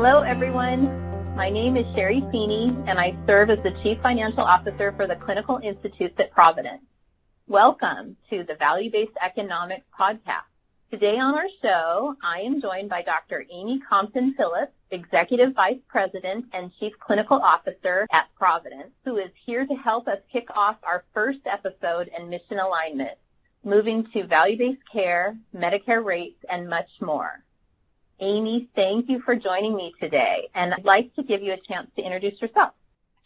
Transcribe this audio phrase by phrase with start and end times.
[0.00, 1.34] Hello, everyone.
[1.34, 5.16] My name is Sherry Feeney, and I serve as the Chief Financial Officer for the
[5.16, 6.84] Clinical Institutes at Providence.
[7.48, 10.46] Welcome to the Value Based Economics Podcast.
[10.92, 13.44] Today on our show, I am joined by Dr.
[13.52, 19.66] Amy Compton Phillips, Executive Vice President and Chief Clinical Officer at Providence, who is here
[19.66, 23.18] to help us kick off our first episode in mission alignment,
[23.64, 27.42] moving to value-based care, Medicare rates, and much more.
[28.20, 30.48] Amy, thank you for joining me today.
[30.54, 32.72] And I'd like to give you a chance to introduce yourself.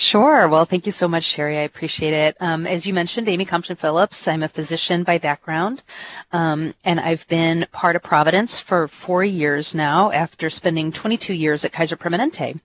[0.00, 0.48] Sure.
[0.48, 1.58] Well, thank you so much, Sherry.
[1.58, 2.36] I appreciate it.
[2.38, 4.28] Um, as you mentioned, Amy Compton Phillips.
[4.28, 5.82] I'm a physician by background,
[6.30, 11.64] um, and I've been part of Providence for four years now after spending 22 years
[11.64, 12.60] at Kaiser Permanente.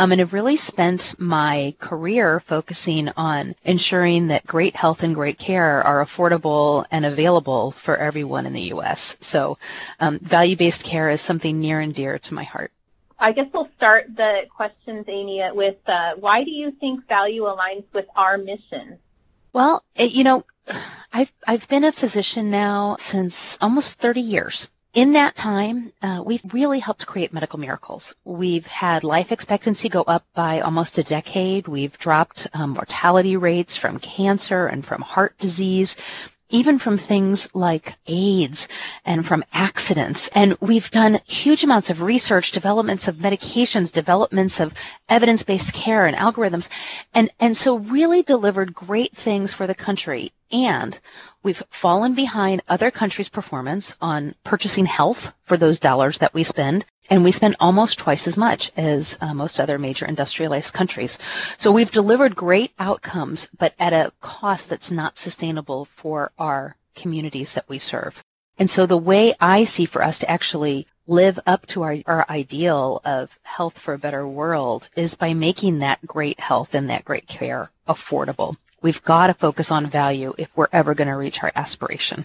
[0.00, 5.38] Um, and have really spent my career focusing on ensuring that great health and great
[5.38, 9.18] care are affordable and available for everyone in the U.S.
[9.20, 9.58] So
[10.00, 12.72] um, value-based care is something near and dear to my heart.
[13.18, 17.84] I guess we'll start the questions, Amy, with uh, why do you think value aligns
[17.92, 18.96] with our mission?
[19.52, 20.46] Well, it, you know,
[21.12, 26.42] I've I've been a physician now since almost 30 years in that time, uh, we've
[26.52, 28.14] really helped create medical miracles.
[28.24, 31.68] We've had life expectancy go up by almost a decade.
[31.68, 35.96] We've dropped um, mortality rates from cancer and from heart disease
[36.50, 38.68] even from things like AIDS
[39.04, 40.28] and from accidents.
[40.34, 44.74] And we've done huge amounts of research, developments of medications, developments of
[45.08, 46.68] evidence-based care and algorithms,
[47.14, 50.32] and, and so really delivered great things for the country.
[50.52, 50.98] And
[51.42, 56.84] we've fallen behind other countries' performance on purchasing health for those dollars that we spend
[57.10, 61.18] and we spend almost twice as much as uh, most other major industrialized countries.
[61.58, 67.54] So we've delivered great outcomes, but at a cost that's not sustainable for our communities
[67.54, 68.22] that we serve.
[68.58, 72.26] And so the way I see for us to actually live up to our, our
[72.30, 77.04] ideal of health for a better world is by making that great health and that
[77.04, 78.56] great care affordable.
[78.82, 82.24] We've got to focus on value if we're ever going to reach our aspiration.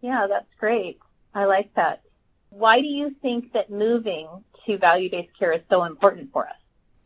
[0.00, 0.98] Yeah, that's great.
[1.34, 2.02] I like that.
[2.50, 4.28] Why do you think that moving
[4.66, 6.56] to value-based care is so important for us?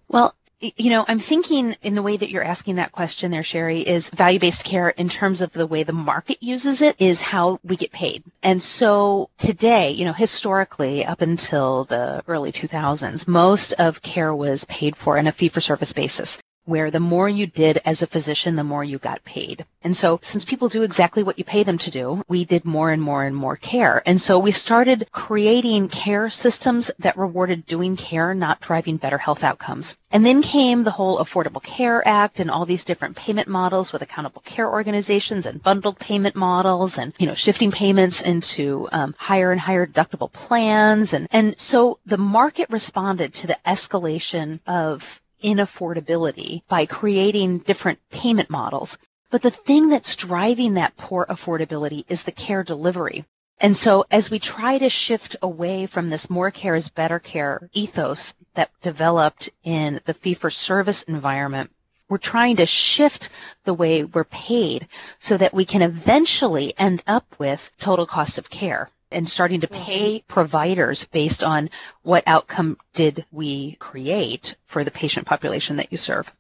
[0.09, 3.81] Well, you know, I'm thinking in the way that you're asking that question there, Sherry,
[3.81, 7.77] is value-based care in terms of the way the market uses it is how we
[7.77, 8.25] get paid.
[8.43, 14.65] And so today, you know, historically up until the early 2000s, most of care was
[14.65, 18.63] paid for on a fee-for-service basis where the more you did as a physician, the
[18.63, 19.65] more you got paid.
[19.83, 22.91] And so since people do exactly what you pay them to do, we did more
[22.91, 24.03] and more and more care.
[24.05, 29.45] And so we started creating care systems that rewarded doing care, not driving better health
[29.45, 29.97] outcomes.
[30.11, 34.03] And then came the whole Affordable Care Act and all these different payment models with
[34.03, 39.53] accountable care organizations and bundled payment models and, you know, shifting payments into um, higher
[39.53, 41.15] and higher deductible plans.
[41.15, 48.51] And, and so the market responded to the escalation of inaffordability by creating different payment
[48.51, 48.99] models.
[49.31, 53.25] But the thing that's driving that poor affordability is the care delivery.
[53.61, 57.69] And so as we try to shift away from this more care is better care
[57.73, 61.71] ethos that developed in the fee for service environment,
[62.09, 63.29] we're trying to shift
[63.65, 64.89] the way we're paid
[65.19, 69.69] so that we can eventually end up with total cost of care and starting to
[69.69, 70.27] pay mm-hmm.
[70.27, 71.71] providers based on
[72.03, 76.33] what outcome did we create for the patient population that you serve.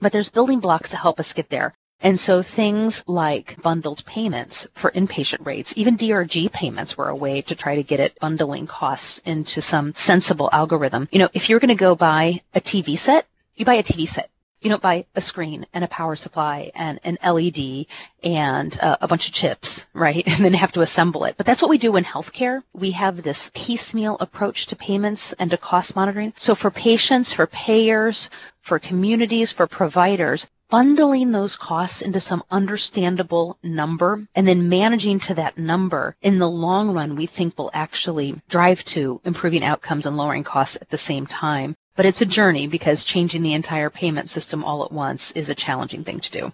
[0.00, 1.74] But there's building blocks to help us get there.
[2.02, 7.42] And so things like bundled payments for inpatient rates, even DRG payments were a way
[7.42, 11.08] to try to get it bundling costs into some sensible algorithm.
[11.12, 14.08] You know, if you're going to go buy a TV set, you buy a TV
[14.08, 14.30] set
[14.60, 17.86] you don't buy a screen and a power supply and an LED
[18.22, 20.26] and uh, a bunch of chips, right?
[20.30, 21.36] And then have to assemble it.
[21.36, 22.62] But that's what we do in healthcare.
[22.72, 26.32] We have this piecemeal approach to payments and to cost monitoring.
[26.36, 28.30] So for patients, for payers,
[28.62, 35.34] for communities, for providers, bundling those costs into some understandable number and then managing to
[35.34, 40.16] that number in the long run we think will actually drive to improving outcomes and
[40.16, 41.74] lowering costs at the same time.
[42.00, 45.54] But it's a journey because changing the entire payment system all at once is a
[45.54, 46.52] challenging thing to do.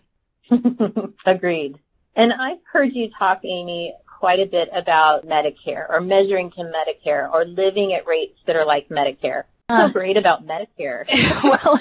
[1.25, 1.79] Agreed.
[2.17, 7.33] And I've heard you talk, Amy, quite a bit about Medicare or measuring to Medicare
[7.33, 11.05] or living at rates that are like Medicare so great about Medicare?
[11.45, 11.81] well,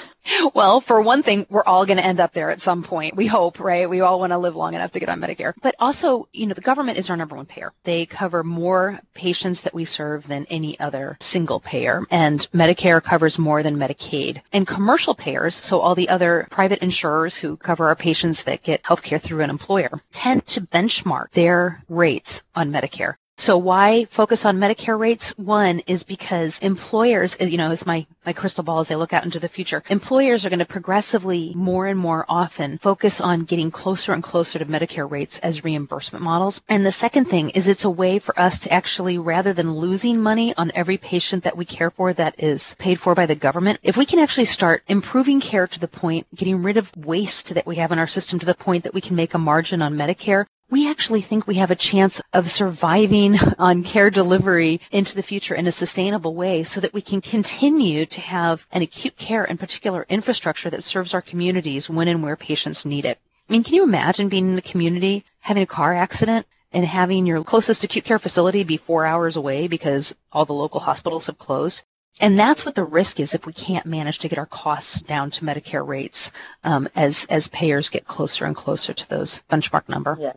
[0.54, 3.14] well, for one thing, we're all going to end up there at some point.
[3.14, 3.88] We hope, right?
[3.88, 5.54] We all want to live long enough to get on Medicare.
[5.62, 7.72] But also, you know, the government is our number one payer.
[7.84, 12.04] They cover more patients that we serve than any other single payer.
[12.10, 14.42] And Medicare covers more than Medicaid.
[14.52, 18.82] And commercial payers, so all the other private insurers who cover our patients that get
[18.82, 23.14] healthcare through an employer, tend to benchmark their rates on Medicare.
[23.38, 25.36] So why focus on Medicare rates?
[25.36, 29.12] One is because employers, eh, you know, as my, my crystal ball as I look
[29.12, 33.44] out into the future, employers are going to progressively more and more often focus on
[33.44, 36.62] getting closer and closer to Medicare rates as reimbursement models.
[36.66, 40.18] And the second thing is it's a way for us to actually, rather than losing
[40.18, 43.80] money on every patient that we care for that is paid for by the government,
[43.82, 47.66] if we can actually start improving care to the point, getting rid of waste that
[47.66, 49.94] we have in our system to the point that we can make a margin on
[49.94, 55.22] Medicare, we actually think we have a chance of surviving on care delivery into the
[55.22, 59.44] future in a sustainable way so that we can continue to have an acute care
[59.44, 63.18] and particular infrastructure that serves our communities when and where patients need it.
[63.48, 67.26] I mean, can you imagine being in a community, having a car accident, and having
[67.26, 71.38] your closest acute care facility be four hours away because all the local hospitals have
[71.38, 71.84] closed?
[72.20, 75.30] And that's what the risk is if we can't manage to get our costs down
[75.32, 76.32] to Medicare rates
[76.64, 80.16] um, as as payers get closer and closer to those benchmark number.
[80.18, 80.36] Yes.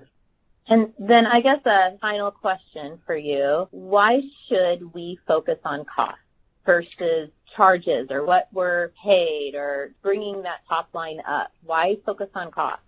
[0.70, 3.68] And then I guess a final question for you.
[3.72, 6.20] Why should we focus on cost
[6.66, 11.52] versus charges or what we're paid or bringing that top line up?
[11.64, 12.84] Why focus on cost?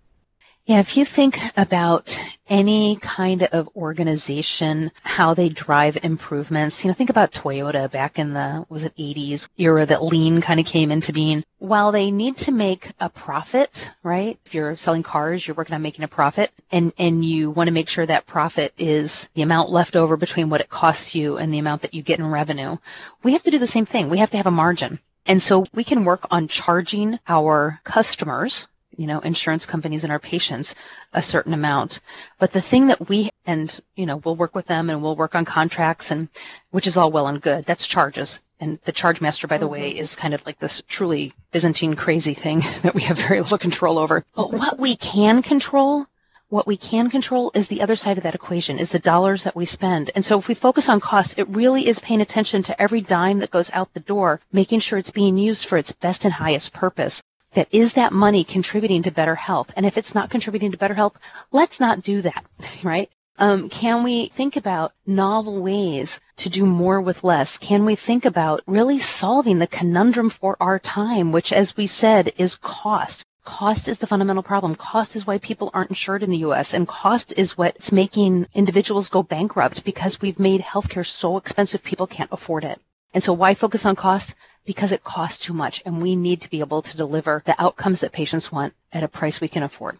[0.64, 2.16] Yeah, if you think about
[2.48, 8.32] any kind of organization, how they drive improvements, you know, think about Toyota back in
[8.32, 11.42] the, was it 80s era that lean kind of came into being.
[11.58, 14.38] While they need to make a profit, right?
[14.46, 17.74] If you're selling cars, you're working on making a profit and, and you want to
[17.74, 21.52] make sure that profit is the amount left over between what it costs you and
[21.52, 22.76] the amount that you get in revenue.
[23.24, 24.10] We have to do the same thing.
[24.10, 25.00] We have to have a margin.
[25.26, 30.18] And so we can work on charging our customers you know, insurance companies and our
[30.18, 30.74] patients
[31.12, 32.00] a certain amount.
[32.38, 35.34] But the thing that we, and, you know, we'll work with them and we'll work
[35.34, 36.28] on contracts and,
[36.70, 37.64] which is all well and good.
[37.64, 38.40] That's charges.
[38.60, 39.72] And the charge master, by the mm-hmm.
[39.72, 43.58] way, is kind of like this truly Byzantine crazy thing that we have very little
[43.58, 44.24] control over.
[44.34, 46.06] But what we can control
[46.48, 49.56] what we can control is the other side of that equation, is the dollars that
[49.56, 50.10] we spend.
[50.14, 53.38] And so if we focus on cost, it really is paying attention to every dime
[53.38, 56.74] that goes out the door, making sure it's being used for its best and highest
[56.74, 57.22] purpose
[57.54, 59.72] that is that money contributing to better health?
[59.76, 61.18] And if it's not contributing to better health,
[61.50, 62.44] let's not do that,
[62.82, 63.10] right?
[63.38, 67.58] Um, can we think about novel ways to do more with less?
[67.58, 72.34] Can we think about really solving the conundrum for our time, which, as we said,
[72.36, 73.24] is cost?
[73.44, 74.76] Cost is the fundamental problem.
[74.76, 76.74] Cost is why people aren't insured in the U.S.
[76.74, 82.06] and cost is what's making individuals go bankrupt because we've made healthcare so expensive people
[82.06, 82.80] can't afford it.
[83.14, 84.34] And so why focus on cost?
[84.64, 88.00] because it costs too much and we need to be able to deliver the outcomes
[88.00, 89.98] that patients want at a price we can afford.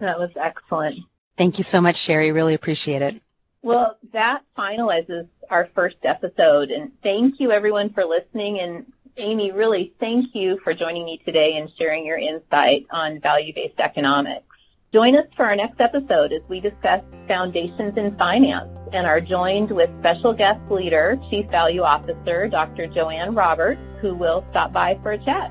[0.00, 1.00] That was excellent.
[1.36, 2.32] Thank you so much, Sherry.
[2.32, 3.20] Really appreciate it.
[3.62, 8.86] Well, that finalizes our first episode and thank you everyone for listening and
[9.16, 14.53] Amy, really thank you for joining me today and sharing your insight on value-based economics.
[14.94, 19.72] Join us for our next episode as we discuss foundations in finance and are joined
[19.72, 22.86] with special guest leader, Chief Value Officer, Dr.
[22.86, 25.50] Joanne Roberts, who will stop by for a chat.